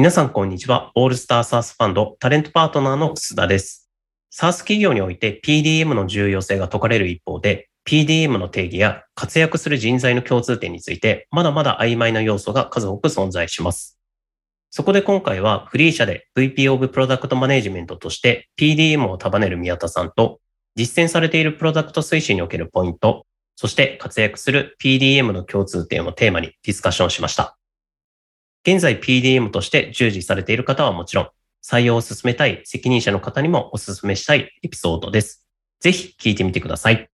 [0.00, 0.92] 皆さん、こんにちは。
[0.94, 3.90] オールスターサースファンドタレントパートナーの須田です。
[4.30, 14.00] サース企業において PDM の重要性が説かれる一方で、PDM の定義や活躍する人材の共通点について、まだまだ曖昧な要素が数多く存在します。
[14.70, 20.40] そこで今回はフリー社で VP of Product Management として PDM を束ねる宮田さんと、
[20.76, 27.58] 実践されているプロダクト推進におけるポイント、そして活躍する PDM の共通点をテーマにディスカッションしました。
[28.66, 31.28] 現在 PDM として従事されている方はもちろん、
[31.64, 35.46] 採用を進めたい責任者の方にもお勧めしたいエピソードです。
[35.80, 37.08] ぜひ聞いてみてください。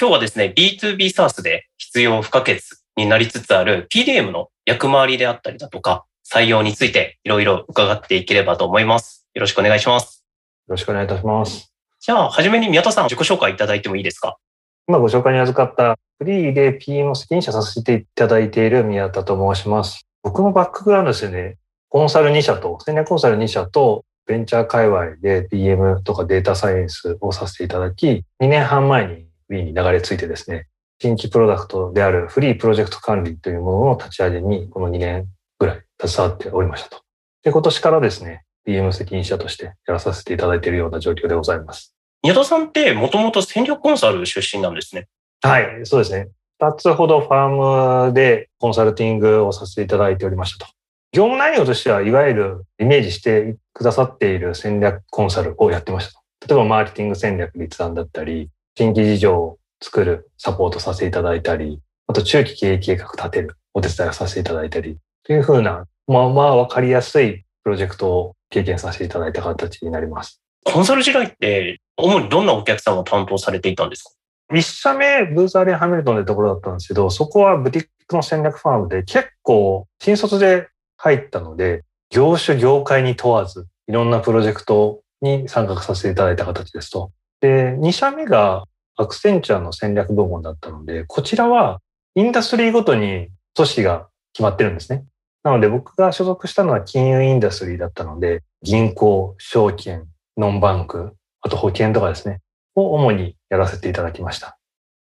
[0.00, 2.60] 今日はですね、B2B サースで必要不可欠
[2.96, 9.26] になりつつある PDM の役回りであったりだとか、採用についていろいろ伺っていければと思います。
[9.34, 10.24] よろしくお願いします。
[10.68, 11.74] よろしくお願いいたします。
[11.98, 14.38] じゃあ、はじめに宮田さん自己紹介いただいてもいいですか？
[14.88, 20.06] 今ご紹介に預かったフリーで PM 責任者させていただいている宮田と申します。
[20.22, 21.58] 僕のバックグラウンドですよね、
[21.90, 30.68] コンサル2社と、戦略コンサル2社と、ベンチャー界隈で PM とかデータサイエンスをさせていただき、2年半前にフリーに流れ着いてですね、
[31.02, 35.26] 新規プロダクトであるフリープロジェクト管理というものの立ち上げにこの2年
[35.58, 37.02] ぐらい携わっておりましたと。
[37.42, 41.94] で、今年からですね、PM 責任者としてやらさせていただいているような状況でございます。
[42.22, 45.06] 宮田さんってもともと戦略コンサル出身なんですね。
[45.42, 46.28] はい、そうですね。
[46.60, 50.72] 二つほどファームでコンサルティングをさせていただいておりましたと。
[51.12, 56.54] 業務内容としては、いわゆるイメージしてくださっている戦略コンサルをやってましたと。
[56.54, 70.37] 例えば、マーケティング戦略立案だったり、新規事情を作るサポートさせていただいたり、あと中期経営計画立てるお手伝いをさせていただいたり、というふうな、まあまあわかりやすいプロジェクトを経験させていただいた形になります。
[70.64, 74.10] コンサル時代って、主にどんなお客さんを担当されていたんですか？
[74.56, 87.12] 一社目、ブーザーレン・ハミルトンでところだったんですけど、そこはブティックの戦略ファームで結構新卒で入ったので、業種、業界に問わず、いろんなプロジェクトに参画させていただいた形ですと。
[87.40, 88.64] で、二社目が
[88.96, 91.80] アクセンチャーの戦略部門だったので、こちらは
[92.14, 95.04] インダストリーごとに組織が決まってるんですね。
[95.42, 100.06] なので僕が所属したのは金融インダストリーだったので、銀行、証券、
[100.38, 102.40] ノンバンク、あと保険とかですね、
[102.74, 104.56] を主にやらせていただきました。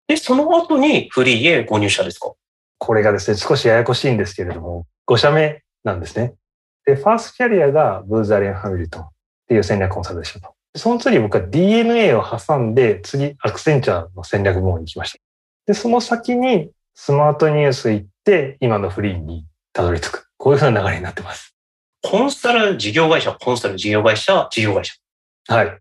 [0.07, 2.33] で、その後にフリーへご入社ですか？
[2.77, 6.35] これがですね、少しややこしいんですけれども、5社目なんですね。
[6.85, 9.09] で、ファーストキャリアがブーザーレン・ハミルトンっ
[9.47, 10.53] ていう戦略コンサルでしたと。
[10.75, 15.19] その次僕は DNA を挟んで、次アクセンチャーの戦略部門に行きました。
[15.65, 20.27] で、その先にスマートニュース行って、今のフリーにたどり着く。
[20.37, 21.55] こういうふうな流れになってます。
[22.01, 24.93] コンサル事業会社、コンサル事業会社、事業会社。
[25.47, 25.79] はい。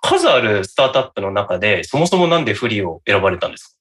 [0.00, 3.74] 数あるスタートアップの中で、そもそもなんでフリーを選ばれたんですか？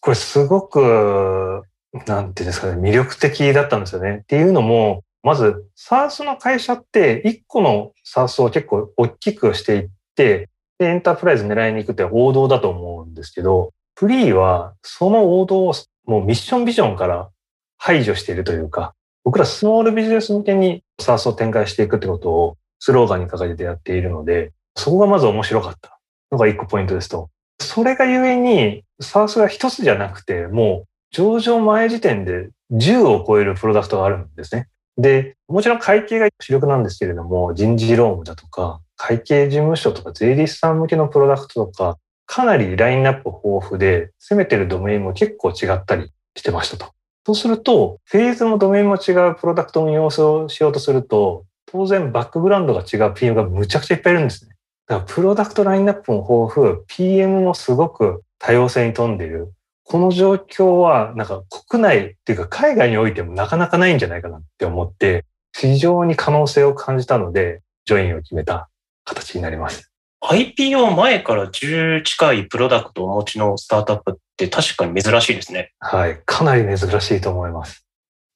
[0.00, 1.62] これすごく、
[2.06, 4.20] なんていうんですかね、魅力的だったんですよね。
[4.22, 15.74] っていうのも、まず、サースの会社って、一個のサースを結構大きくしていって、で、エンタープライズ狙いに行くって王道だと思うんですけど、フリーはその王道を
[16.04, 17.30] もうミッションビジョンから
[17.78, 25.98] 排除しているというか、僕らスモールビジネス向けにサースを展開していくってことをスローガンに掲げてやっているので、そこがまず面白かった
[26.30, 27.30] のが一個ポイントですと。
[27.60, 34.68] それがゆえに、サースが一つじゃなくて、もう上場前時点で10を超えるプロダクトがあるんですね。
[34.96, 46.92] で、もちろん会計が主力なんですけれども、人事労務だとか、会計事務所とか税理士さん向けのプロダクトとか、かなりラインナップ豊富で、攻めてるドメインも結構違ったりしてましたと。
[47.26, 54.54] そうすると、フェーズもドメインも違うプロダクトの様子をしようとすると、当然バックグラウンドが違う PM がむちゃくちゃいっぱいいるんですね。
[54.86, 59.52] だからプロダクトラインナップも豊富、PM もすごく多様性に富んでいる。
[59.82, 68.68] この状況は、なんか国内っていうか海外においてもなかなかないんじゃないかなって思って、非常に可能性を感じたので、ジョインを決めた
[69.04, 69.90] 形になります。
[70.22, 75.72] IPO 前から10近いプロダクトをお持ちのスタートアップって確かに珍しいですね。
[75.80, 76.20] はい。
[76.24, 77.83] かなり珍しいと思います。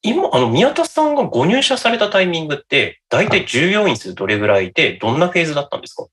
[0.01, 6.05] 今、あの、宮田さんがご入社されたタイミングって、大体従業員数どれぐらいで、どんなフェーズだったんですか？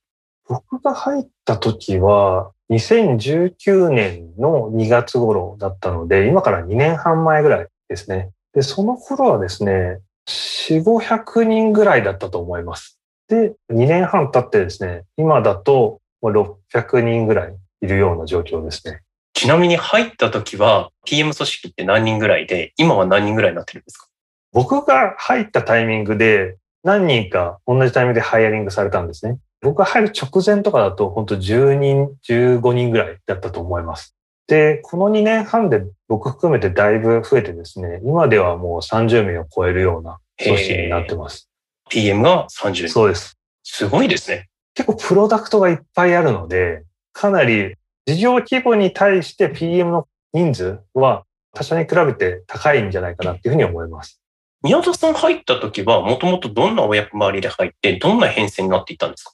[0.49, 8.31] 僕が入った時は、2019年の2月頃だったので、今から2年半前ぐらいですね。
[8.55, 12.99] で、その頃はですね、4、500人ぐらいだったと思います。
[13.29, 19.03] で、2年半経ってですね、今だと600人ぐらいいるような状況ですね。
[19.37, 24.07] ちなみに入った時は PM 組織って何人ぐらいで、今は何人ぐらいになってるんですか？
[24.53, 29.37] 僕が入ったタイミングで何人か同じタイミングでハイアリングされたんですね。
[29.61, 34.17] 僕が入る直前とかだと、本当10人、15人ぐらいだったと思います。
[34.47, 41.51] で、この2年半で僕含めてだいぶ増えてですね、今ではもう30名を超えるような組織になってます。
[41.91, 42.89] PM が30名。
[42.89, 43.37] そうです。
[43.65, 44.49] すごいですね。
[44.73, 47.75] 結構プロダクトがいっぱいあるので、かなり
[48.07, 54.21] 事業規模に対して PM の人数は他社に比べて高いんじゃないかなっていうふうに思います。
[54.63, 59.33] 宮田さん入った時は、もともとどんなお役回りで入って、どんな編成になっていったんですか？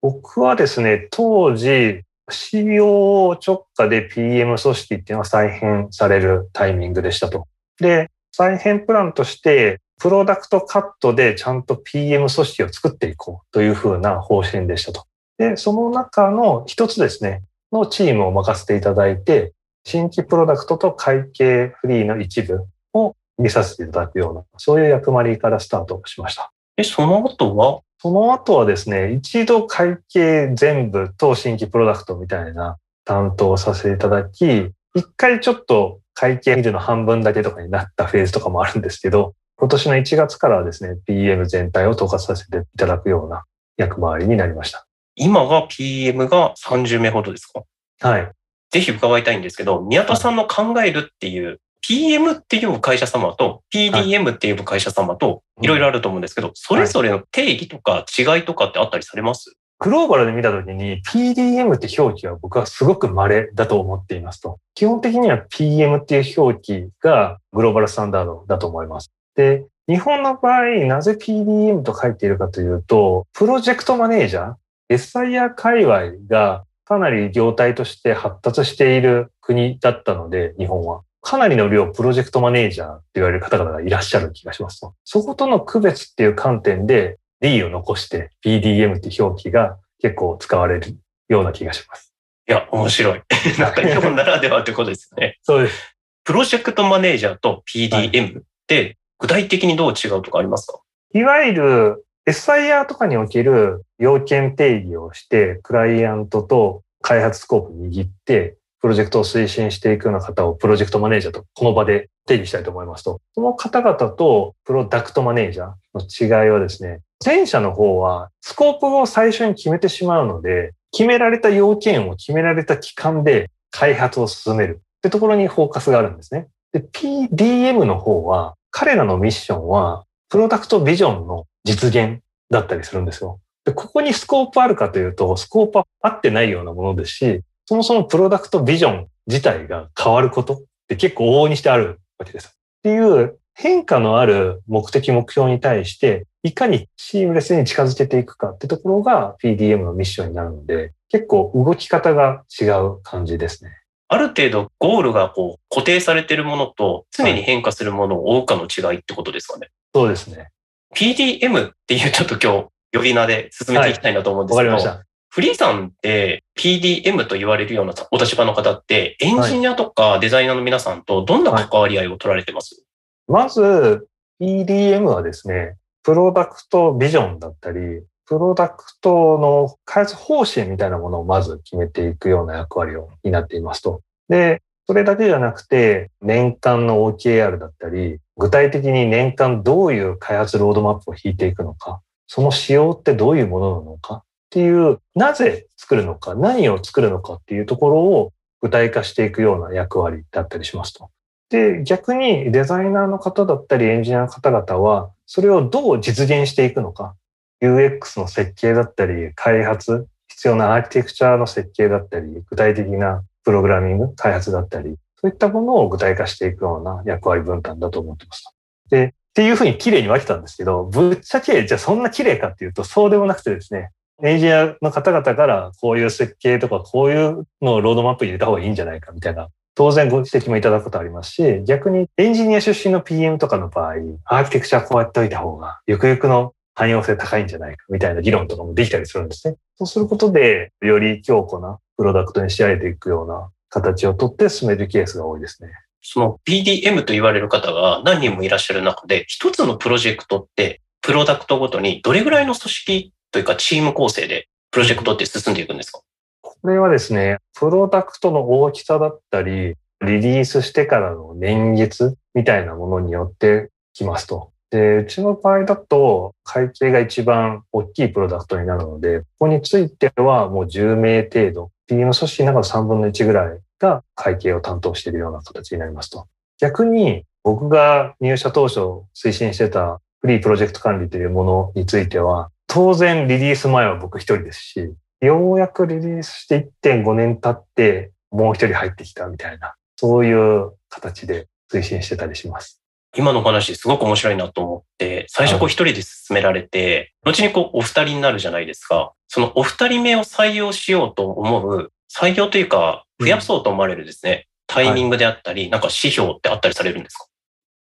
[0.00, 7.46] 僕はですね、当時、COO 直下で PM 組織っていうのが再編されるタイミングでしたと。
[7.78, 15.04] で、再編プランとして、プロダクトカットでちゃんと PM 組織を作っていこうというふうな方針でしたと。
[15.38, 17.42] で、その中の一つですね、
[17.74, 19.52] のチームを任せていただいて、
[19.84, 26.52] 新規プロダクトと会計フリーの一部を見させていただくような、そういう役割からスタートしました。
[26.76, 43.44] で、その後は、その後はですね、一度会計全部と新規プロダクトみたいな担当をさせていただき、一回ちょっと会計見るの半分だけとかになったフェーズとかもあるんですけど、今年の1月からはですね、PM 全体を統括させていただくような
[43.76, 44.86] 役回りになりました。
[45.16, 47.62] 今が PM が30名ほどですか？
[48.00, 48.30] はい。
[48.70, 59.54] ぜひ伺いたいんですけど、宮田さんの考えるっていう、PM っていう会社様と PDM っていう会社様といろいろあると思うんですけど、それぞれの定義とか違いとかってあったりされます？
[59.80, 64.58] グローバルで見たときに PDM って表記は僕はすごく稀だと思っていますと。
[64.74, 69.10] 基本的には PM っていう表記がグローバルスタンダードだと思います。
[69.36, 74.54] で、日本の場合、なぜ PDM と書いているかというと、プロジェクトマネージャー、
[74.90, 81.02] SIR 界隈がかなり業態として発達している国だったので、日本は。
[81.22, 84.94] かなりの量プロジェクトマネージャーって言われる方々がいらっしゃる気がしますと。
[85.04, 90.98] そことの区別っていう観点で D を残して PDM って表記が結構使われる
[91.28, 92.12] ような気がします。
[92.46, 93.22] いや、面白い。
[93.58, 95.38] なんか日本ならではってことですよね。
[95.42, 95.96] そうです。
[96.24, 100.78] プロジェクトマネージャーと PDM って具体的にどう違うとかありますか？
[101.14, 126.48] いわゆる SIR とかにおける要件定義をして、クライアントと開発スコープ握って、プロジェクトを推進していくような方をプロジェクトマネージャーとこの場で定義したいと思いますと、その方々とプロダクトマネージャーの違いはですね、前者の方はスコープを最初に決めてしまうので、決められた要件を決められた期間で開発を進めるってところにフォーカスがあるんですね。
[126.72, 132.20] で、PDM の方は、彼らのミッションは、プロダクトビジョンの実現
[132.50, 133.40] だったりするんですよ。
[133.64, 142.48] で、ここにスコープあるかというと、スコープは合ってないようなものですし、そもそもプロダクトビジョン自体が変わることって結構往々にしてあるわけです。
[142.48, 142.50] っ
[142.82, 153.70] ていう変化のある目的目標に対して、いかにシームレスに近づけていくかってところが PDM のミッションになるので、結構動き方が違う感じですね。
[154.08, 159.70] ある程度ゴールがこう固定されているものと常に変化するものを追うかの違いってことですかね。
[159.94, 160.50] そうですね。
[160.94, 165.04] PDM っていうちょっと今日呼び名で進めていきたいなと思うんですけど、わかりました。
[165.28, 172.84] フリーさんって PDM と言われるようなお立場の方ってエンジニアとかデザイナーの皆さんとどんな関わり合いを取られてます、
[173.26, 174.06] まず、
[174.40, 184.02] PDM はですね、プロダクトビジョンだったり、プロダクトの開発方針みたいなものをまず決めていくような役割を担っていますと。
[184.28, 201.10] で、それだけじゃなくて、年間の OKR だったり、具体的に年間どういう開発ロードマップを引いていくのか、その仕様ってどういうものなのかっていう、なぜ作るのか、何を作るのかっていうところを具体化していくような役割だったりしますと。
[201.50, 207.14] で、逆にデザイナーの方だったりエンジニアの方々は、それをどう実現していくのか、
[207.62, 218.44] UX の設計だったり、開発、必要なアーキテクチャの設計だったり、具体的なプログラミング、開発だったり、そういったものを具体化していくような役割分担だと思ってます。
[218.90, 223.88] で、っていうふうに綺麗に分けたんですけど、ぶっちゃけ、じゃあそんな綺麗かっていうと、そうでもなくてですね、
[224.22, 233.94] エンジニアの方々からこういう設計とかこういうのをロードマップに入れた方がいいんじゃないかみたいな当然ご指摘もいただくことありますし、逆にエンジニア出身の PM とかの場合、
[234.26, 239.56] アーキテクチャこうやっておいた方が、ゆくゆくの汎用性高いんじゃないかみたいな議論とかもできたりするんですね。
[239.76, 245.70] そうすることで、より強固なプロダクトに仕上げていくような形をとって進めるケースが多いですね。
[246.00, 256.00] その PDM と言われる方が何人もいらっしゃる中で、一つのプロジェクトって、プロダクトごとにどれぐらいの組織というかチーム構成でプロジェクトって進んでいくんですか？
[256.40, 264.52] これはですね、プロダクトの大きさだったり、リリースしてからの年月みたいなものによってきますと。
[264.74, 276.26] で、うちの場合だと、会計が一番大きいプロダクトになるので、ここについてはもう10名程度、PM 組織の中の3分の1ぐらいが会計を担当しているような形になりますと。
[276.58, 278.80] 逆に、僕が入社当初
[279.14, 292.83] 推進してたフリープロジェクト管理というものについては、当然リリース前は僕一人ですし、ようやくリリースして1.5年経ってもう一人入ってきたみたいな、そういう形で推進してたりします。
[293.16, 299.12] 今の話すごく面白いなと思って、最初こう一人で進められて、後にこうお二人になるじゃないですか。
[299.28, 307.26] そのお二人目を採用しようと思う、採用というか、増やそうと思われるですね、タイミングであったり、なんか指標ってあったりされるんですか？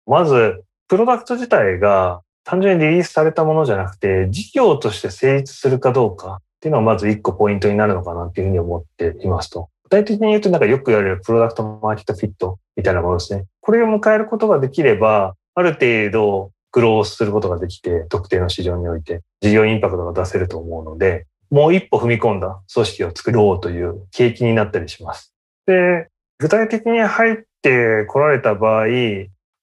[0.05, 9.69] まず、プロダクト自体が単純にリリースされたものじゃなくて、事業として成立するかどうかっていうのはまず一個ポイントになるのかなっていうふうに思っていますと。
[9.83, 13.45] 具体的に言うとなんかよく言われるプロダクトマーケットフィットみたいなものですね。
[13.61, 25.33] これを迎えることができれば、ある程度グロースすることができて、特定の市場において事業インパクトが出せると思うので、もう一歩踏み込んだ組織を作ろうという契機になったりします。
[25.67, 26.07] で、
[26.39, 28.87] 具体的に入って来られた場合、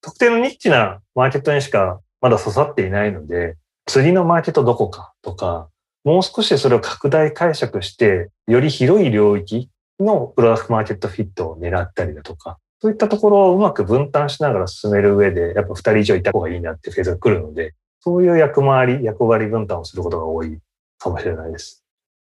[0.01, 5.69] 特定のニッチなマーケットにしかまだ刺さっていないので、次のマーケットどこかとか、
[6.05, 9.70] もう少しそれを拡大解釈して、より広い領域
[10.03, 20.59] のプロダクトマーケットフィットを狙ったりだとか、そういったところをうまく分担しながら進める上で、やっぱ二人以上いた方がいいなってフェーズが来るので、そういう役回り、役割分担をすることが多い
[20.99, 21.85] かもしれないです。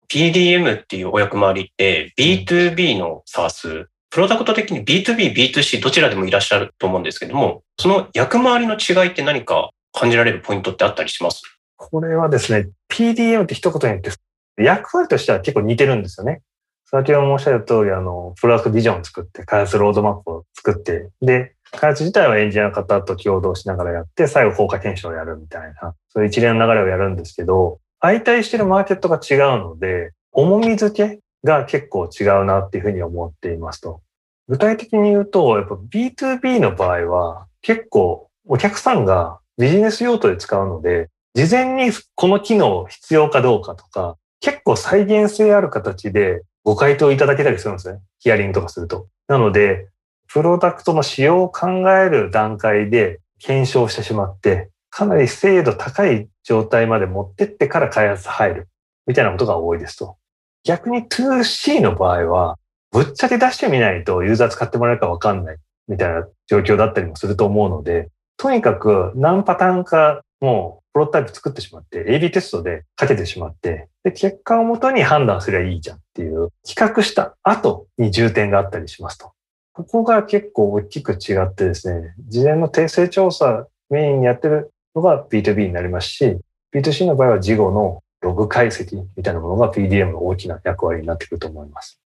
[0.08, 11.42] PDM っていうお役回りって B2B の SARS、プロダクト的に B2B、B2C どちらでもいらっしゃると思うんですけども、その役回りの違いって何か感じられるポイントってあったりします？
[11.76, 14.20] これはですね、PDM って一言に言って、
[14.60, 16.42] 役割としては結構似てるんですよね。
[16.90, 34.00] 先ほど申し上げた通り、あの、プロダクトビジョンを作って、開発ロードマップを作って、で、開発自体はエンジニアの方と共同しながらやって、最後効果検証をやるみたいな、そういう一連の流れをやるんですけど、相対してるマーケットが違うので、重み付けが結構違うなっていうふうに思っていますと。
[34.48, 48.00] 具体的に言うと、やっぱ B2B の場合は結構お客さんがビジネス用途で使うので、事前にこの機能必要かどうかとか、結構再現性ある形でご回答いただけたりするんですね。
[48.18, 49.08] ヒアリングとかすると。
[49.28, 49.88] なので、
[50.28, 58.68] プロダクトの使用を考える段階で検証してしまって、かなり精度高い状態まで持ってってから開発入る。
[59.06, 60.16] みたいなことが多いですと。
[60.64, 62.58] 逆に 2C の場合は、
[62.92, 65.56] ぶっちゃけ出してみないとユーザー使ってもらえるかわかんない
[65.88, 79.32] みたいな状況だったりもすると思うので、とにかく何パターンかもうプロトタイプ作ってしまって、AB テストでかけてしまって、で、結果をもとに判断すればいいじゃんっていう、企画した後に重点があったりしますと。
[79.72, 86.38] ここが結構大きく違ってですね、事前の訂正調査メインにやってるのが B2B になりますし、
[86.74, 92.00] B2C の場合は事後のログ解析みたいなものが PDM の大きな役割になってくると思います。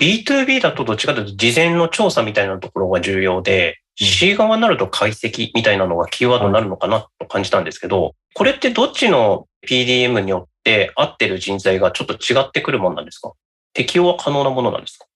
[0.00, 13.32] B2B だとどっちかというと事前の調査みたいなところが重要で、C 側になると解析みたいなのがキーワードになるのかなと感じたんですけど、これってどっちの PDM によって合ってる人材がちょっと違ってくるもんなんですか？
[13.72, 15.06] 適用は可能なものなんですか？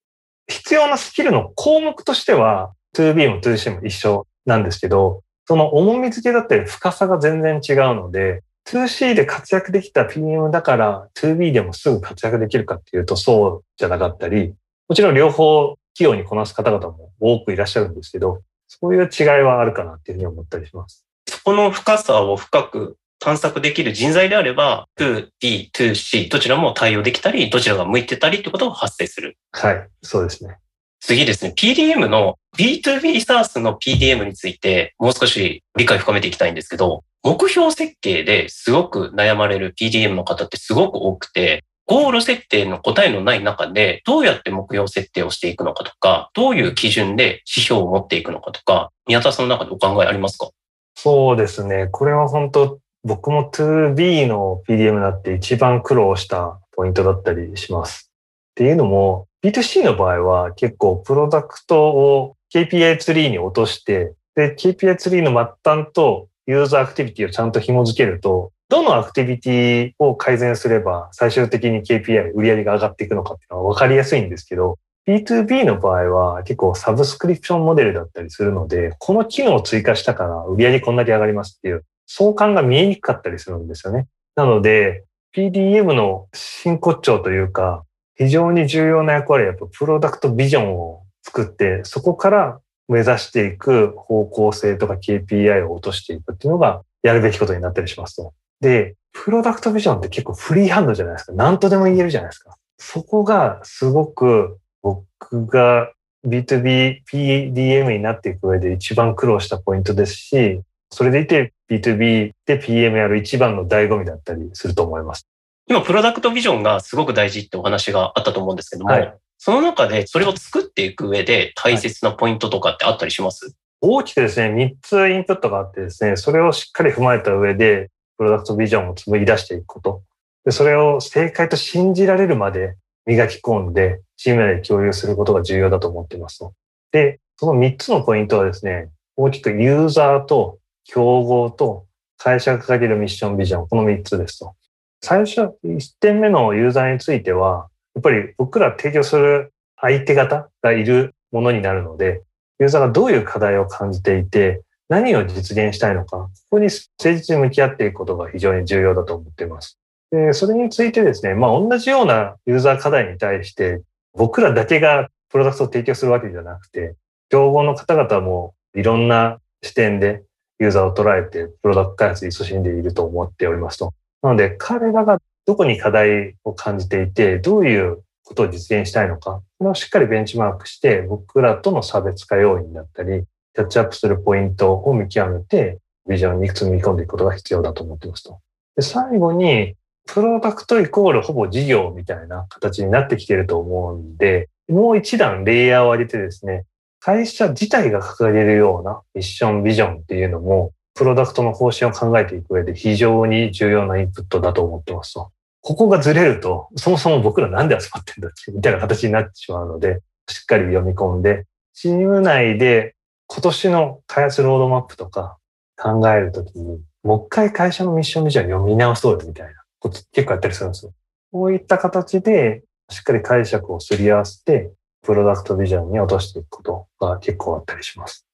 [0.48, 14.54] 必要なスキルの項目としては 2B も 2C も一緒なんですけど、その重み付けだったり深さが全然違うので、2C で活躍できた PM だから 2B でもすぐ活躍できるかっていうとそうじゃなかったり、
[14.88, 21.04] もちろん両方器用にこなす方々も多くいらっしゃるんですけど、そういう違いはあるかなっていうふうに思ったりします。
[21.28, 29.36] そこの深さを深く探索できる人材であれば、2B、2C、どちらも対応できたり、どちらが向いてたりってことが発生する。
[29.52, 30.56] はい、そうですね。
[31.00, 50.50] 次ですね、PDM の B2B サースの PDM についてもう少し理解深めていきたいんですけど、目標設計ですごく悩まれる PDM の方ってすごく多くて、ゴール設定の答えのない中で、どうやって目標設定をしていくのかとか、どういう基準で指標を持っていくのかとか、宮田さんの中でお考えありますか？
[50.94, 51.88] そうですね。
[51.90, 58.12] これは本当、僕も 2B の PDM になって一番苦労したポイントだったりします。
[58.52, 84.06] っていうのも、B2C の場合は結構プロダクトを KPI ツリーに落として、で、KPI ツリーの末端とユーザーアクティビティをちゃんと紐付けると、どのアクティビティを改善すれば最終的に KPI、売上が上がっていくのかっていうのは分かりやすいんですけど、B2B の場合は結構サブスクリプションモデルだったりするので、この機能を追加したから売り上げこんだけ上がりますっていう相関が見えにくかったりするんですよね。
[84.36, 85.02] なので、
[85.34, 87.82] PDM の真骨頂というか、
[88.14, 98.32] 非常に重要な役割はやっぱプロダクトビジョンを作って、そこから目指していく方向性とか KPI を落としていくっていうのがやるべきことになったりしますと。
[98.60, 101.32] で、プロダクトビジョンって結構フリーハンドじゃないですか。
[101.32, 102.56] 何とでも言えるじゃないですか。
[102.78, 105.92] そこがすごく僕が
[106.26, 115.26] B2B、PDM になっていく上で一番苦労したポイントですし、それでいて B2B で PM やる一番の醍醐味だったりすると思います。
[115.66, 127.88] 今、プロダクトビジョンがすごく大事ってお話があったと思うんですけども、はい、その中でそれを作っていく上で大切なポイントとかってあったりします、はい、大きくですね、3つインプットがあってですね、それをしっかり踏まえた上で、
[128.20, 130.02] プロダクトビジョンを紡ぎ出していくこと。
[130.44, 136.52] で、それを正解と信じられるまで磨き込んで、チーム内で共有することが重要だと思っていますと。
[136.92, 141.86] で、その3つのポイントはですね、大きくユーザーと競合と
[142.18, 144.54] 会社が掲げるミッションビジョン、この3つですと。
[145.00, 152.20] 最初、1点目のユーザーについては、やっぱり僕ら提供する相手方がいるものになるので、
[152.58, 154.60] ユーザーがどういう課題を感じていて、
[154.90, 159.78] 何を実現したいのか、ここに誠実に向き合っていくことが非常に重要だと思っています。
[160.10, 163.82] で、それについてですね、まあ同じようなユーザー課題に対して、
[164.14, 166.96] 僕らだけがプロダクトを提供するわけじゃなくて、
[167.28, 170.24] 競合の方々もいろんな視点で
[170.58, 173.94] ユーザーを捉えて、プロダクト開発に勤しんでいると思っておりますと。
[174.22, 183.24] なので、彼らがどこに課題を感じていて、どういうことを実現したいのか、これをしっかりベンチマークして、僕らとの差別化要因だったり、
[183.60, 188.40] キャッチアップするポイントを見極めて、ビジョンに積み込んでいくことが必要だと思ってますと。
[188.76, 189.74] で最後に、
[190.06, 196.64] プロダクトイコールほぼ事業みたいな形になってきてると思うんで、もう一段レイヤーを上げてですね、
[197.00, 205.30] 会社自体が掲げるようなミッション、ビジョンっていうのも、プロダクトの方針を考えていく上で非常に重要なインプットだと思ってますと。
[205.62, 212.94] ここがずれると、そもそも僕らなんで集まってんだってみたいな形になってしまうので、しっかり読み込んで、チーム内で
[213.32, 215.38] 今年の開発ロードマップとか
[215.80, 220.92] 考えるときに、もう一回会社のミッションビジョン読み直そうよみたいなこと結構やったりするんですよ。
[221.30, 224.72] こういった形でしっかり解釈をすり合わせて、
[225.02, 228.26] プロダクトビジョンに落としていくことが結構あったりします。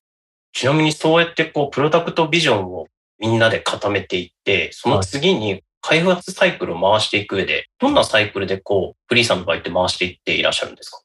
[0.54, 2.86] ちなみにそうやってこう、プロダクトビジョンを
[3.18, 11.02] みんなで固めていって、その次に開発サイクルを回していく上で、どんなサイクルでこう、フリーさんの場合って回していっていらっしゃるんですか？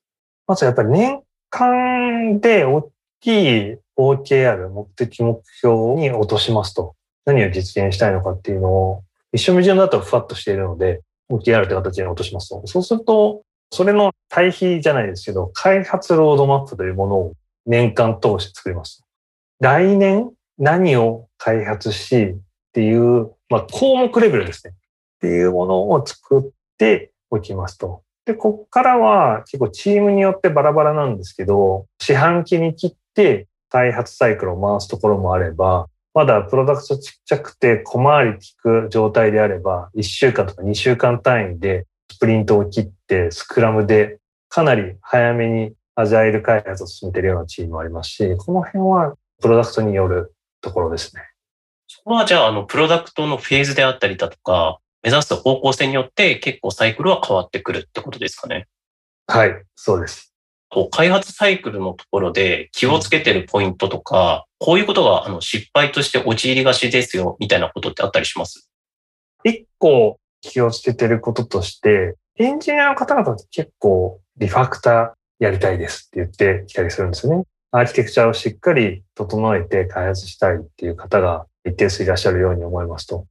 [0.47, 2.89] まずやっぱり年間で大
[3.21, 12.67] きい OKR、目的目標に落としますと、何を実現したいのかっていうのを、一緒ビジョンだとふわっとしているので、OKR って形に落としますと。
[12.67, 17.33] そうすると、それの対比じゃないですけど、開発ロードマップというものを
[17.65, 19.05] 年間通して作ります。
[19.61, 22.35] 来年何を開発しっ
[22.73, 24.73] ていうまあ、項目レベルですね。
[24.73, 24.77] っ
[25.19, 26.41] ていうものを作っ
[26.77, 28.01] ておきますと。
[28.25, 32.93] で、こっからは結構チームによってバラバラなんですけど、四半期に切っ
[33.69, 38.39] 開発サイクルを回すところもあれば、まだプロダクトちっちゃくて小回り効
[38.83, 44.19] く状態であれば、1週間とか2週間単位でスプリントを切ってスクラムで
[44.49, 51.23] かなり早めにアジャイル開発を進めているようなチームもありますし、この辺はプロダクトによるところですね。
[51.87, 58.67] そこはじゃあ、あの、プロダクトのフェーズであったりだとか、目指す方向性によって結構サイクルは変わってくるってことですかね。
[59.27, 60.30] はい、そうです。
[60.73, 68.69] こう開発サイクルのところで気をつけてるポイントとか、こういうことがあの失敗として陥りがちですよ、みたいなことってあったりします？
[69.43, 77.43] 一個気をつけてることとして、エンジニアの方々って結構リファクターやりたいですって言ってきたりするんですよね。
[77.71, 83.25] アーキテクチャをしっかり整えて開発したいっていう方が一定数いらっしゃるように思いますと。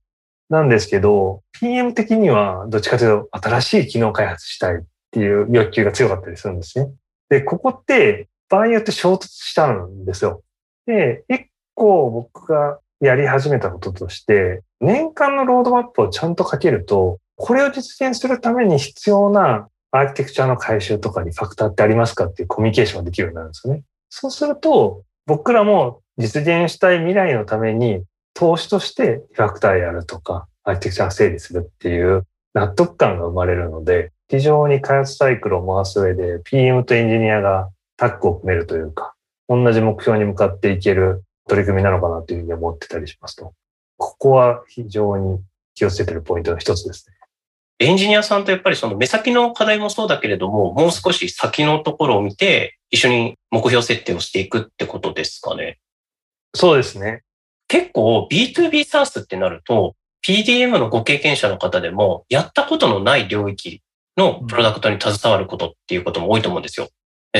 [0.49, 4.79] なんですけど、PM 的にはどっちかというと新しい機能開発したいっ
[5.11, 6.91] ていう欲求が強かったりするんですね。
[7.31, 10.43] で、ここって場合によって衝突したんですよ。
[10.87, 23.83] で、一個僕がやり始めたこととして、年間のロードマップをちゃんと書けると、これを実現するために必要なアーキテクチャの回収とかにファクターってありますかっていうコミュニケーションができるようになるんですよね。
[24.09, 28.03] そうすると、僕らも実現したい未来のために
[28.35, 39.15] 投資としてファクターやるとか、アーキテクチャ整理するっていう納得感が生まれるので、非常に開発サイクルを回す上で PM とエンジニアがタッグを組めるというか、
[39.49, 43.53] 同じ目標に向かっていける取り組みなのかなというふうに思ってたりしますと。
[43.97, 45.41] ここは非常に
[45.75, 47.17] 気をつけてるポイントの一つですね。
[47.81, 55.81] エンジニアさんとやっぱりその目先の課題もそうだけれども、もう少し先のところを見て、一緒に目標設定をしていくってことですかね。
[56.55, 57.23] そうですね。
[57.67, 63.83] 結構 B2B サースってなると、PDM のご経験者の方でも、やったことのない領域
[64.21, 66.89] のプロダクトに携わることっていうことも多いと思うんですよ。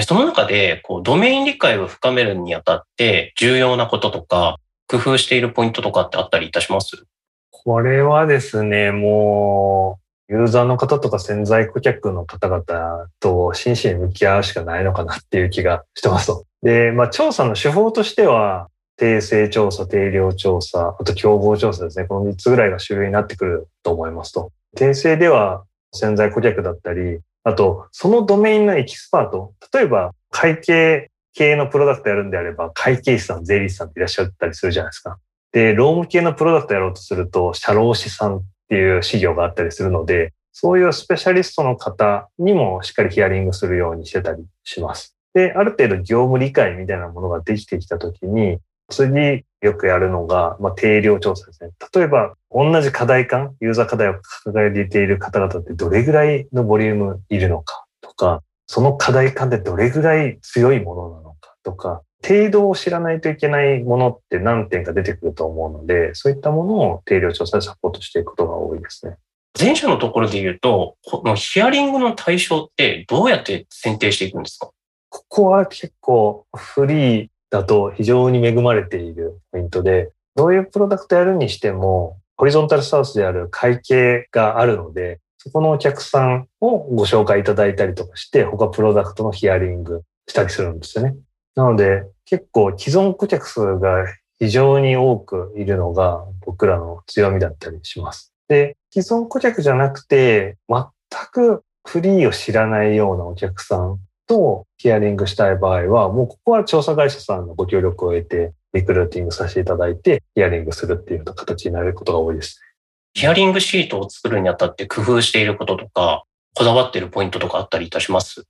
[0.07, 4.57] その中で、こう、ドメイン理解を深めるにあたって重要なこととか、
[4.89, 7.05] 工夫しているポイントとかってあったりいたします？
[7.51, 16.45] これはですね、もう、ユーザーの方とか潜在顧客の方々と真摯に向き合うしかないのかなっていう気がしてますと。
[16.63, 22.05] で、まあ、調査の手法としては、定性調査、定量調査、あと競合調査ですね。
[22.05, 24.53] この3つぐらいが種類になってくると思いますと。
[24.77, 29.55] 定性では潜在顧客だったり、あと、そのドメインのエキスパート。
[29.73, 35.19] 例えば、会計系のプロダクトやるんであれば、会計士さん、税理士さんっていらっしゃったりするじゃないですか。
[35.53, 45.17] で、労務系のプロダクトやろうとすると、社労士さんっていう士業があったりするので、そういうスペシャリストの方にもしっかりヒアリングするようにしてたりします。
[45.33, 51.71] で、ある程度業務理解みたいなものができてきたときに、次よくやるのが、まあ、定量調査ですね。
[51.95, 69.17] 例えば、同じ課題感、ユーザー課題を抱えている方々ってどれぐらいのボリュームいるのかとか、その課題感でどれぐらい強いものなのかとか、程度を知らないといけないものって何点か出てくると思うので、そういったものを定量調査でサポートしていくことが多いですね。
[69.59, 74.71] 前者のところで言うと、このヒアリングの対象ってどうやって選定していくんですか？
[75.09, 91.17] ここは結構フリーだと非常に恵まれているポイントで、どういうプロダクトやるにしても、ホリゾンタルサウスである会計があるので、そこのお客さんをご紹介いただいたりとかして、他プロダクトのヒアリングしたりするんですよね。
[91.55, 94.07] なので、結構既存顧客数が
[94.39, 98.33] 非常に多くいるのが僕らの強みだったりします。
[98.49, 100.85] で、既存顧客じゃなくて、全
[101.33, 103.99] くフリーを知らないようなお客さん
[104.31, 112.61] とヒアリングしたい場合は、もうここは調査会社さんのご協力を得て、リクルーティングさせていただいて、ヒアリングするっていう形になることが多いです。
[113.15, 116.23] ヒアリングシートを作るにあたって工夫していることとか、
[116.55, 118.45] こだわっているポイントとかあったりいたします？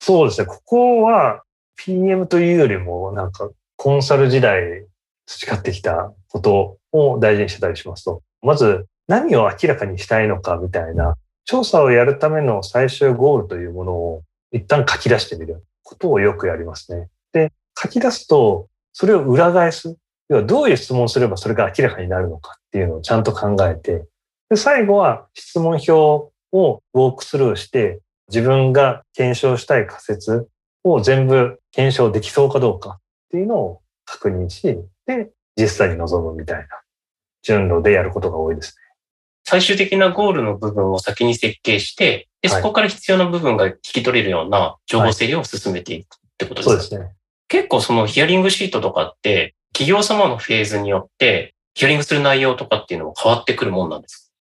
[0.00, 0.46] そうですね。
[0.46, 1.42] ここは
[1.74, 4.86] PM というよりも、なんかコンサル時代
[5.26, 17.08] 培ってきたことを大事にしてたりしますと、まず何を明らかにしたいのかみたいな、調査をやるための最終ゴールというものを一旦書き出してみることをよくやりますね。
[17.32, 19.96] で、書き出すと、それを裏返す。
[20.28, 24.04] 要はどういう質問をすればそれが明らかになるのかっていうのをちゃんと考えて、
[24.48, 30.48] で最後は質問表をウォークスルーして、自分が検証したい仮説
[30.82, 34.62] を全部検証できそうかどうかっていうのを確認し、
[35.06, 36.66] で、実際に臨むみたいな
[37.42, 38.85] 順路でやることが多いですね。
[39.48, 47.14] 最終的なゴールの部分を先に設計して、で、そこから必要な部分が引き取れるような情報整理を進めていくってことですか、はい、そうですね。
[47.46, 54.32] 結構そのヒアリングシートとかって、企業様のフェーズによって、ヒアリングする内容とかっていうのも変わってくるもんなんですか？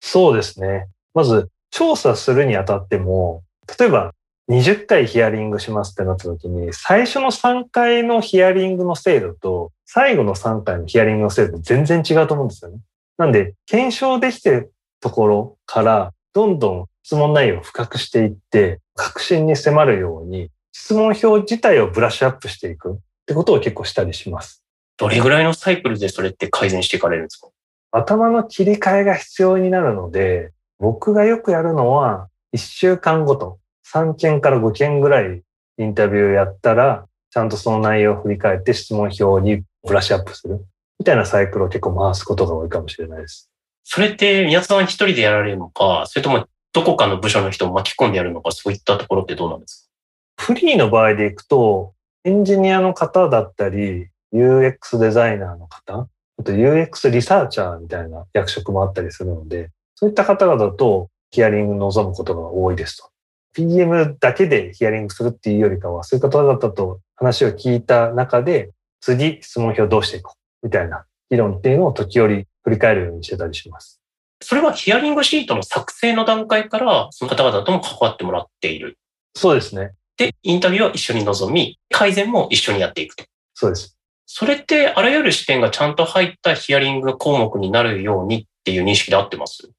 [0.00, 0.88] そうですね。
[1.14, 3.44] まず、調査するにあたっても、
[3.78, 4.12] 例えば
[4.50, 12.78] 20回ヒアリングしますってなった時に、最初の3回のヒアリングの精度と、最後の3回のヒアリングの精度全然違うと思うんですよね。
[13.18, 24.62] なんで、検証できてるところから、どんどん質問内容を深くしていって、確信に迫るように、質問表自体をブラッシュアップしていくってことを結構したりします。
[24.96, 27.48] どれぐらいのサイクルでそれって改善していかれるんですか？
[27.90, 33.58] 頭の切り替えが必要になるので、僕がよくやるのは、1週間ごと、
[33.92, 35.42] 3件から5件ぐらい
[35.78, 40.64] インタビューやったら、ちゃんとその内容を振り返って質問表にブラッシュアップする。
[41.08, 43.48] みたいなサイクルを結構回すことが多いかもしれないです。
[43.82, 49.88] それって宮田さん一人でやられるのか、それともどこかの部署の人を巻き込んでやるのか、そういったところってどうなんです
[50.36, 50.44] か？
[50.44, 51.94] フリーの場合でいくと、
[52.24, 63.08] エンジニアの方だったり、UX デザイナーの方、あと UX リサーチャーみたいな役職もあったりするので、そういった方々とヒアリング望むことが多いですと。
[63.54, 74.00] PM だけでヒアリングするっていうよりかは、そういう方々と話を聞いた中で、次質問票どうしていこうみたいな議論っていうのを時折振り返るようにしてたりします。
[74.40, 78.98] それはヒアリングシートの作成の段階からその方々とも関わってもらっている。
[79.34, 79.92] そうですね。
[80.16, 83.24] で、インタビューは一緒に臨み、改善も一緒にやっていくと。
[83.54, 83.96] そうです。
[84.26, 89.70] それってあらゆる視点がちゃんと入ったヒアリング項目になるようにっていう認識で合ってます？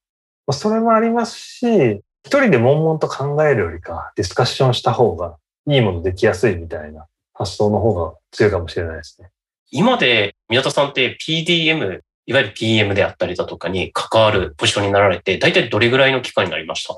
[0.52, 5.38] それもありますし、一人で悶々と考えるよりか、ディスカッションした方が
[5.68, 9.30] いいものできやすいみたいな発想の方が強いかもしれないですね。
[9.72, 16.96] 今で宮田さんって PDM、いわゆる PM であったりだとかに関わるポジションになられて、大体どれぐらいの期間になりました？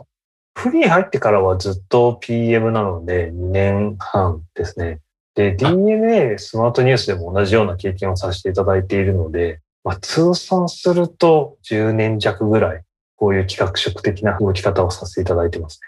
[0.53, 4.99] フリー入ってからはずっと PM なので2年半ですね。
[5.33, 12.83] で、DNA スマートニュースでも同じような経験をさせていただいているので、まあ、通算すると10年弱ぐらい、
[13.15, 15.87] こういう企画職的な動き方をさせていただいてますね。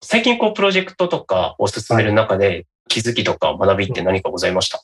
[0.00, 4.80] 最近こうプロジェクトとかを進める中で気づきとか学びって何かございました、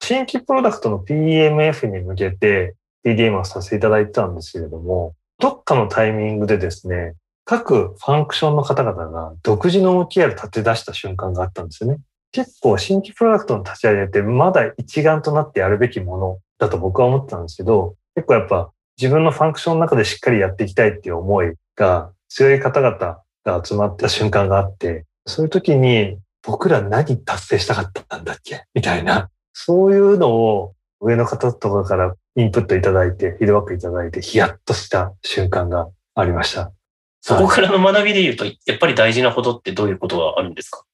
[0.00, 11.98] 新規プロダクトの PMF に向けて PDM をさせていただいてたんですけれども、どっかのタイミングでですね、各ファンクションの方々が独自の OKR 立て出した瞬間があったんですよね。
[12.32, 29.30] 結構新規プロダクトの立ち上げってまだ一丸となってやるべきものだと僕は思ってたんですけど、結構やっぱ自分のファンクションの中でしっかりやっていきたいっていう思いが強い方々が集まった瞬間があって、そういう時に僕ら何達成したかったんだっけみたいな、
[29.60, 36.70] そういうのを上の方とかからインプットいただいて、フィードバックいただいて、ヒヤッとした瞬間がありました。
[37.20, 40.84] そこからの学びで言うと、やっぱり大事なことってどういうことがあるんですか？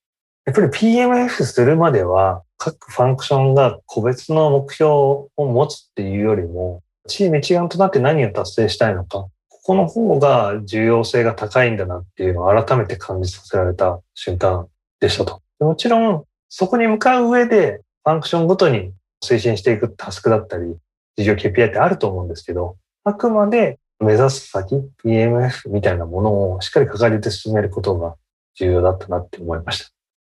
[0.47, 9.31] やっぱり PMF するまでは、各ファンクションが個別の目標を持つっていうよりも、チーム一丸となって何を達成したいのか、こ
[9.63, 14.67] この方が重要性が高いんだなっていうのを改めて感じさせられた瞬間
[15.01, 15.43] でしたと。
[15.61, 18.93] もちろん、そこに向かう上で、ファンクションごとに
[19.25, 20.77] 推進していくタスクだったり、
[21.17, 28.17] 事業 KPI ってあると思うんですけど、あくまで目指す先、PMF みたいなものをしっかり掲げて進めることが
[28.57, 29.91] 重要だったなって思いました。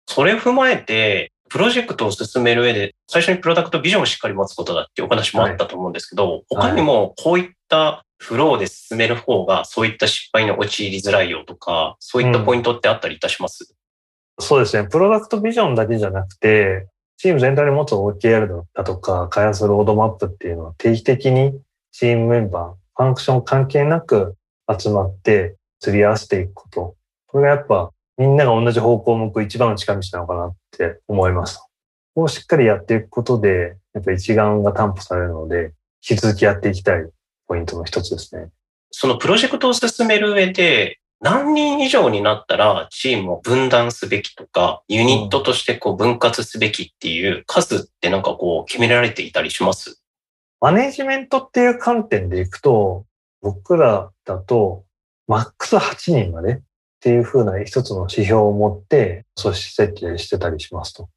[0.08, 13.76] それを踏まえて、プロジェクトを進める上で、最初にプロダクトビジョンをしっかり持つことだっていうお話もあったと思うんですけど、はい、他にもこういったフローで進める方が、そういった失敗に陥りづらいよとか、そういったポイントってあったりいたします、
[14.40, 14.88] うん、そうですね。
[14.88, 21.60] プロダクトビジョンだけじゃなくて、チーム全体で持つ OKR だとか、開発ロードマップっていうのは定期的に
[21.92, 24.36] チームメンバー、ファンクション関係なく
[24.80, 26.96] 集まって釣り合わせていくこと。
[27.26, 31.60] これがやっぱみんなが同じ方向を向く一番の近道なのかなって思います。
[32.16, 35.74] こうしっかりやっていくことで、やっぱ一丸が担保されるので、
[36.08, 37.08] 引き続きやっていきたい
[37.48, 38.50] ポイントの一つですね。
[38.92, 50.02] そのプロジェクトを進める上で、何人以上になったらチームを分断すべきとか、ユニットとしてこう分割すべきっていう数ってなんかこう決められていたりします？
[50.62, 53.06] マネジメントっていう観点でいくと、
[53.42, 54.86] 僕らだと、
[55.28, 56.60] マックス8人までっ
[57.02, 61.10] ていうふうな一つの指標を持って組織設計してたりしますと。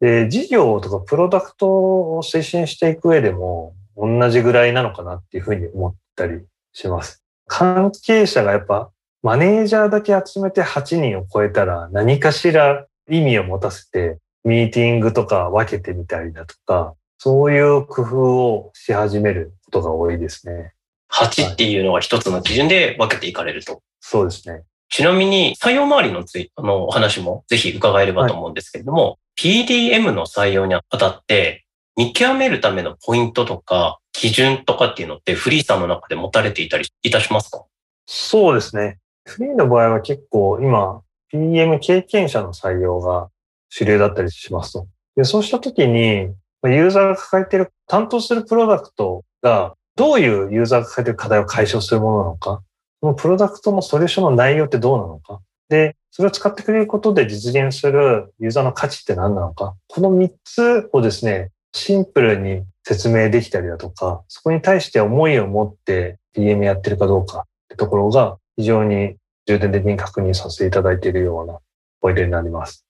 [0.00, 7.22] で、事業とかプロダクトを推進していく上でも同じぐらいなのかなっていうふうに思ったりします。
[7.48, 8.91] 関係者がやっぱ
[9.22, 20.72] マネージャーだけ集めて8人を超えたら何かしら意味を持たせてミーティングとか分けてみたりだとか、そういう工夫をし始めることが多いですね。
[21.12, 23.82] 8っていうのは一つの基準で分けていかれると。
[24.00, 24.64] そうですね。
[24.88, 31.64] ちなみに採用周りのついあのお話もぜひ伺えればと思うんですけれども、はい、PDM の採用にあたって
[31.96, 37.64] 見極めるためのポイントとか基準とかっていうのってフリーさんの中で持たれていたりいたしますか？
[38.06, 38.98] そうですね。
[39.24, 43.28] フリーの場合は結構今 PM 経験者の採用が
[43.68, 44.86] 主流だったりしますと。
[45.16, 46.34] でそうしたときに
[46.68, 52.62] ユーザーが抱えている、担当するプロダクトが、どういうユーザーが抱えている課題を解消するものなのか、
[53.00, 71.58] そのプロダクトのソリューションの内容ってどうなのか、で、それを使ってくれることで実現するユーザーの価値って何なのか、この3つをですね、シンプルに説明できたりだとか、そこに対して思いを持って DM やってるかどうかってところが非常に重点的に確認させていただいているような
[72.00, 72.84] ポイントになります。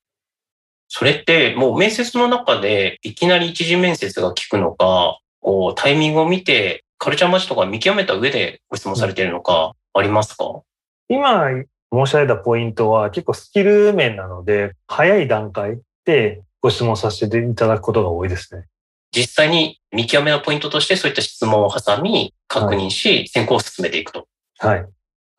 [0.88, 10.62] それってもう面接の中でいきなり一次面接が聞くのか、こうタイミングを見てカルチャーマッチとか見極めた上でご質問されているのかありますか、
[11.09, 11.48] 今
[11.92, 18.66] 申し上げたポイントは結構スキル面なので、早い段階でご質問させていただくことが多いですね。
[19.14, 24.27] 実際に見極めのポイントとしてそういった質問を挟み、確認し、はい、選考を進めていくと。
[24.59, 24.87] はい。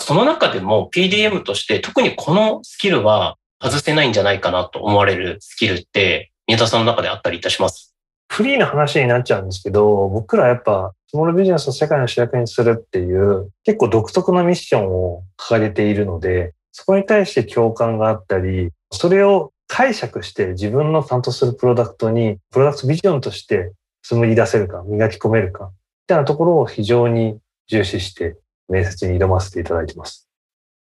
[0.04, 7.96] その中でも PDM として特にこのスキルは外せないんじゃないかなと思われるスキルって、宮田さんの中であったりいたします？
[8.28, 25.72] フリーの話になっちゃうんですけど、僕らやっぱ、スモールビジネスを世界の主役にするっていう、結構独特なミッションを掲げているので、そこに対して共感があったり、それを解釈して自分の担当するプロダクトに、プロダクトビジョンとして紡ぎ出せるか、磨き込めるか、み
[26.08, 27.38] たいなところを非常に
[27.68, 28.36] 重視して
[28.70, 30.30] 面接に挑ませていただいてます。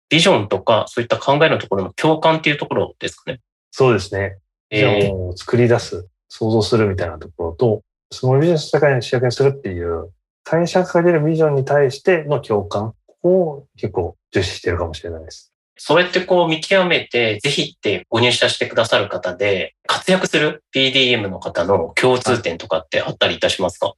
[0.08, 3.40] ビジョンとか、そういった考えのところの共感っていうところですかね。
[3.70, 4.38] そうですね。
[4.70, 10.10] ビジョンを作り出す、想像するみたいなところと、そのビジネス社会に主役にするっていう、
[10.44, 15.52] 会社が掲げるビジョンに対しての共感を結構重視してるかもしれないです。
[15.76, 23.94] そうやってこう見極めて、ぜひってご入社してくださる方で、活躍する PDM の方の共通点とかってあったりいたしますか、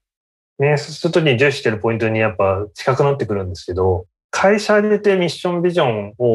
[0.59, 6.33] ね、そうするとに重視してるポイントにやっぱ近くなってくるんですけど、会社でてミッションビジョンを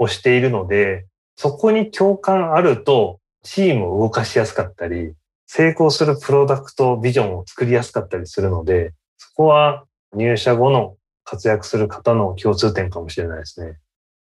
[0.00, 1.06] 推しているので、
[1.36, 5.12] そこに共感あると、チームを動かしやすかったり、
[5.46, 9.84] 成功するプロダクトビジョンを作りやすかったりするので、そこは
[10.14, 13.78] 入社後の活躍する方の共通点かもしれないですね。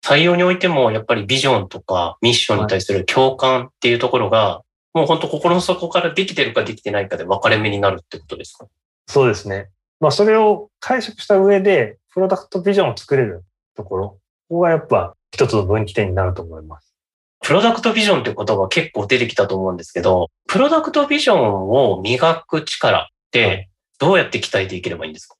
[0.04, 4.62] 採用においてもやっぱりビジョンとかミッションに対する共感っていうところが、
[4.94, 8.66] もう本当心の底からできてるかできてないかで分かれ目になるってことですか？
[9.06, 9.68] そうですね。
[10.00, 13.44] まあそれを解釈した上で、プロダクトビジョンを作れる
[13.76, 14.08] ところ、
[14.48, 16.94] ここがやっぱ一つの分岐点になると思います。
[17.40, 25.36] プロダクトビジョンって言葉結構出てきたと思うんですけど、プロダクトビジョンを磨く力ってどうやって鍛えていければいいんですか、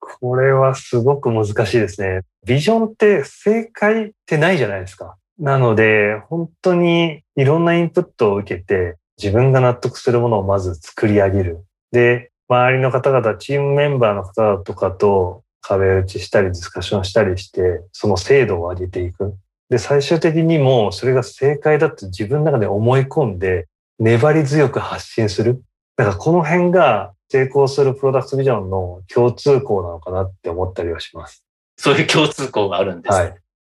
[0.00, 2.20] これはすごく難しいですね。
[2.46, 5.16] ビジョンって正解ってないじゃないですか。
[5.38, 11.64] なので、本当にいろんなインプットを受けて、自分が納得するものをまず作り上げる。
[11.92, 19.34] で、周りの方々、チームメンバーの方々とかと壁打ちしたり、ディスカッションしたりして、その精度を上げていく。
[19.70, 23.66] で、最終的にもそれが正解だって自分の中で思い込んで、
[23.98, 25.62] 粘り強く発信する。
[25.96, 31.44] だからこの辺が成功するプロダクトビジョンの共通項なのかなって思ったりはします。
[31.76, 33.34] そういう共通項があるんです、はい。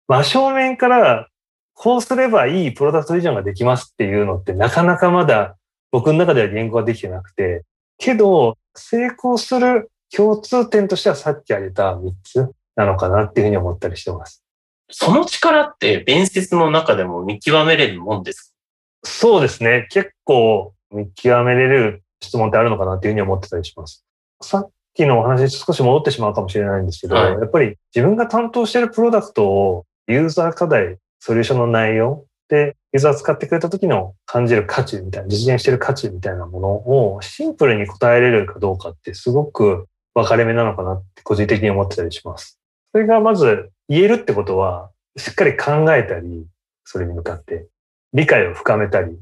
[0.09, 1.29] 真正面から
[1.75, 5.57] こうすればいいプロダクトビジョンができますっていうのってなかなかまだ
[5.91, 7.65] 僕の中では言語ができてなくて、
[7.99, 14.43] けど成功する共通点としてはさっき挙げた3つなのかなっていうふうに思ったりしてます。
[14.91, 18.55] その力って弁説の中でも見極めれるもんです
[19.03, 19.11] か？
[19.11, 19.87] そうですね。
[19.91, 24.05] 結構見極めれる質問ってあるのかなっていうふうに思ってたりします。
[24.43, 36.69] さっきのお話に少し戻ってしまうかもしれないんですけど、はい、やっぱり自分が担当しているプロダクトをユーザー課題、ソリューションの内容で、ユーザー使ってくれた時の感じる価値みたいな、実現してる価値みたいなもの
[37.15, 42.59] をシンプルに答えれるかどうかってすごく分かれ目なのかなって個人的に思ってたりします。
[42.93, 46.47] それがまず言えるってことは、しっかり考えたり、
[46.85, 47.67] それに向かって
[48.15, 49.19] 理解を深めたり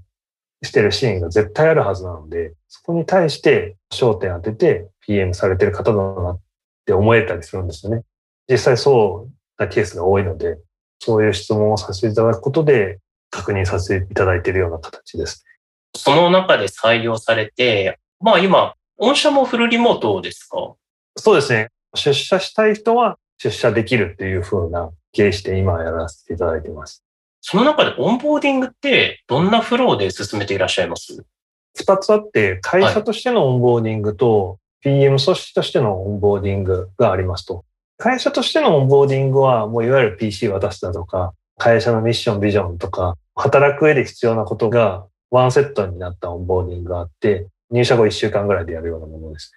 [0.62, 6.40] してるシーンが絶対あるはずなので、そこに対して焦点当てて PM されてる方だなっ
[6.84, 8.02] て思えたりするんですよね。
[8.48, 10.58] 実際そうなケースが多いので、
[10.98, 15.44] そういう質問をさせていただくことで確認させていただいているような形です。
[15.94, 20.74] その中で採用されて、まあ今、御社もフルリモートですか？
[21.16, 21.70] そうですね。
[21.94, 27.02] 出社したい人は出社できるっていう風な形して今やらせていただいています。
[27.40, 31.24] その中でオンボーディングってどんなフローで進めていらっしゃいます？
[31.78, 37.64] 二つあって、会社としてのオンボーディングと、PM 組織としてのオンボーディングがありますと。
[37.98, 49.52] 会社としてのオンボーディングは、もういわゆる PC 渡すだとか、会社のミッション、ビジョンとか、働く上で必要なことがワンセットになったオンボーディングがあって、入社後1週間ぐらいでやるようなものです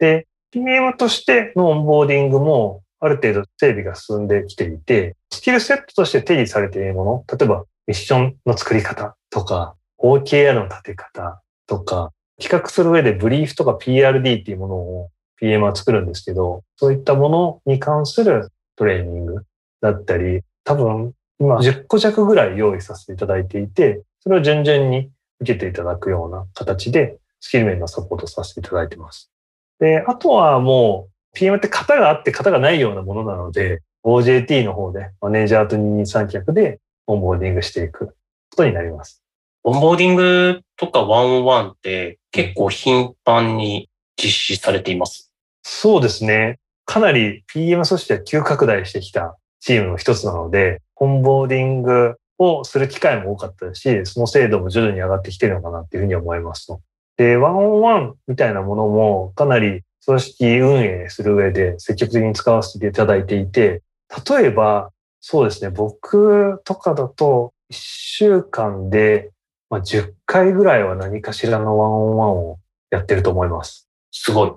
[0.00, 0.08] ね。
[0.10, 19.44] で、PM としてのオンボーディングも、ある程度整備が進んできていて、スキルセットとして定義されているもの、例えばミッションの作り方とか、OKR の立て方とか、企画する上でブリーフとか PRD っていうものを PM は作るんですけど、そういったものに関するトレーニング
[19.80, 29.30] だったり、多分今10個弱ぐらい用意させていただいていて、それを順々に受けていただくような形でスキル面のサポートさせていただいてます。
[29.78, 38.14] で、あとはもう PM って型があって型がないようなものなので、OJT の方でマネージャーと二人三脚でオンボーディングしていくこ
[38.56, 39.22] とになります。
[39.64, 45.32] オンボーディングとかワンオンワンって結構頻繁に実施されています。
[45.62, 46.58] そうですね。
[46.84, 56.80] かなり PM 組織は急拡大してきたチームの一つなので、オンボーディングをする機会も多かったし、その精度も徐々に上がってきてるのかなっていうふうに思いますと。
[57.16, 63.82] で、ワンオンワンみたいなものもかなり組織運営する上で積極的に使わせていただいていて、
[64.28, 69.30] 例えば、そうですね、僕とかだと、1週間で、
[69.68, 72.58] まあ、10回ぐらいは何かしらのワンオンワンを
[72.90, 73.88] やってると思います。
[74.10, 74.52] すごい。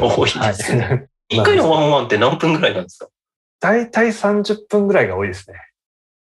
[0.00, 1.08] 多いですね。
[1.30, 3.08] 1回のワンオンワンって何分ぐらいなんですか？
[3.60, 5.56] 大体30分ぐらいが多いですね。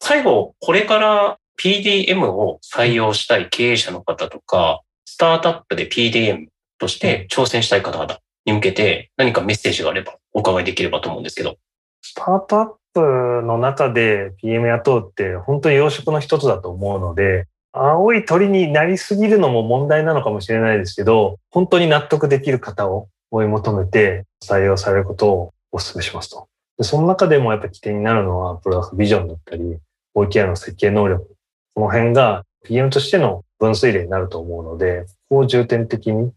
[0.06, 11.56] 最後、これから PDM を採用したい経営者の方とか、スタートアップで PDM として挑戦したい方々に向けて何かメッセージがあればお伺いできればと思うんですけど。
[12.02, 13.00] スタートアップ
[13.48, 26.50] の中で PM 雇うって本当に養殖の一つだと思うので、青い鳥になりすぎるのも問題なのかもしれないですけど、本当に納得できる方を追い求めて採用されることをお勧めしますと。
[26.78, 29.78] でその中でもやっぱ起点になるのはプロダクトビジョンだったり、
[30.16, 31.36] OKR の設計能力。
[31.76, 36.32] この辺が PM としての分水嶺になると思うので、ここを重点的に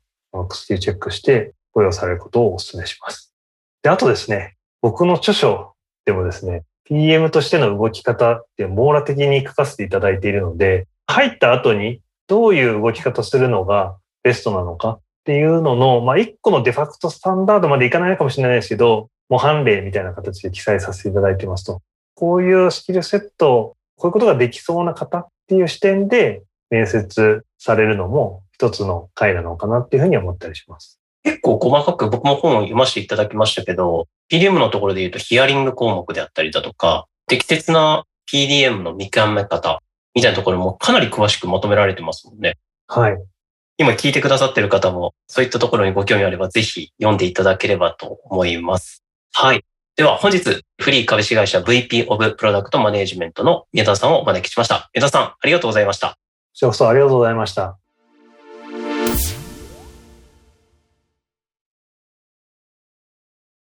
[0.53, 3.35] スキルチェックして雇用されることをお勧めします。
[3.83, 5.75] で、あとですね、僕の著書
[6.05, 21.83] でもですね、PM としての動き方って網羅的に書かせていただいているので、入った後にどういう動き方するのがベストなのかっていうのの、まあ、一個のデファクトスタンダードまでいかないかもしれないですけど、模範例みたいな形で記載させていただいてますと、
[22.17, 30.99] こういうスキルセット、こういうことができそうな方っていう視点で面接されるのも一つの回なのかなっていうふうに思ったりします。
[31.25, 39.83] 結構細かく僕も本を読ませていただきましたけど、PDM のところで言うとヒアリング項目であったりだとか、適切な PDM の見極め方
[40.15, 42.57] みたいなところもかなり詳しくまとめられてますもんね。
[42.89, 43.19] はい。
[43.77, 49.05] 今聞いてくださってる方もそういったところにご興味あればぜひ読んでいただければと思います。
[49.35, 49.63] はい。
[49.97, 54.91] では本日、フリー株式会社 VP of Product Management の宮田さんをお招きしました。
[54.93, 56.11] 宮田さん、ありがとうございました。
[56.11, 56.15] こ
[56.53, 57.79] ちらこそありがとうございました。